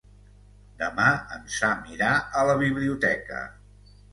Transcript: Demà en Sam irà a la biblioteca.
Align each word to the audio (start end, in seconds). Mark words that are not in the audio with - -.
Demà 0.79 1.05
en 1.35 1.45
Sam 1.57 1.85
irà 1.99 2.09
a 2.41 2.47
la 2.51 2.59
biblioteca. 2.65 3.45